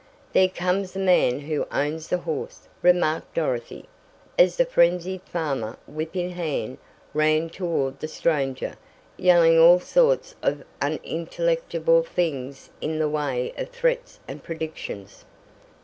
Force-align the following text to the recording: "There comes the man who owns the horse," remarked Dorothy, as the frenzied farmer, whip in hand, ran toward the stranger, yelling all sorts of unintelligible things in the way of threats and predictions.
"There 0.33 0.49
comes 0.49 0.93
the 0.93 0.99
man 0.99 1.41
who 1.41 1.67
owns 1.71 2.07
the 2.07 2.17
horse," 2.17 2.67
remarked 2.81 3.35
Dorothy, 3.35 3.87
as 4.35 4.57
the 4.57 4.65
frenzied 4.65 5.21
farmer, 5.25 5.77
whip 5.85 6.15
in 6.15 6.31
hand, 6.31 6.79
ran 7.13 7.51
toward 7.51 7.99
the 7.99 8.07
stranger, 8.07 8.77
yelling 9.15 9.59
all 9.59 9.79
sorts 9.79 10.33
of 10.41 10.63
unintelligible 10.81 12.01
things 12.01 12.71
in 12.81 12.97
the 12.97 13.09
way 13.09 13.53
of 13.59 13.69
threats 13.69 14.19
and 14.27 14.41
predictions. 14.43 15.23